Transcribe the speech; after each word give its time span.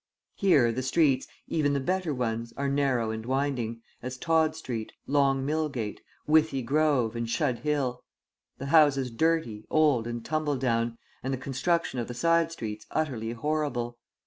Here 0.33 0.71
the 0.71 0.81
streets, 0.81 1.27
even 1.47 1.73
the 1.73 1.79
better 1.79 2.11
ones, 2.11 2.53
are 2.57 2.67
narrow 2.67 3.11
and 3.11 3.23
winding, 3.23 3.83
as 4.01 4.17
Todd 4.17 4.55
Street, 4.55 4.91
Long 5.05 5.45
Millgate, 5.45 5.99
Withy 6.25 6.63
Grove, 6.63 7.15
and 7.15 7.27
Shude 7.27 7.59
Hill, 7.59 8.03
the 8.57 8.65
houses 8.73 9.11
dirty, 9.11 9.67
old, 9.69 10.07
and 10.07 10.25
tumble 10.25 10.57
down, 10.57 10.97
and 11.21 11.31
the 11.31 11.37
construction 11.37 11.99
of 11.99 12.07
the 12.07 12.15
side 12.15 12.51
streets 12.51 12.87
utterly 12.89 13.33
horrible. 13.33 13.99